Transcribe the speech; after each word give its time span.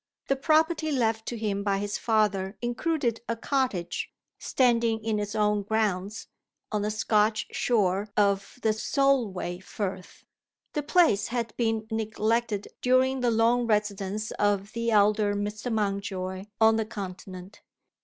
The 0.29 0.35
property 0.35 0.91
left 0.91 1.27
to 1.27 1.37
him 1.37 1.61
by 1.63 1.77
his 1.77 1.99
father 1.99 2.57
included 2.59 3.21
a 3.29 3.35
cottage, 3.35 4.11
standing 4.39 5.03
in 5.05 5.19
its 5.19 5.35
own 5.35 5.61
grounds, 5.61 6.25
on 6.71 6.81
the 6.81 6.89
Scotch 6.89 7.45
shore 7.51 8.09
of 8.17 8.57
the 8.63 8.73
Solway 8.73 9.59
Firth. 9.59 10.25
The 10.73 10.81
place 10.81 11.27
had 11.27 11.55
been 11.55 11.85
neglected 11.91 12.67
during 12.81 13.19
the 13.19 13.29
long 13.29 13.67
residence 13.67 14.31
of 14.39 14.73
the 14.73 14.89
elder 14.89 15.35
Mr. 15.35 15.71
Mountjoy 15.71 16.45
on 16.59 16.77
the 16.77 16.85
Continent. 16.85 17.61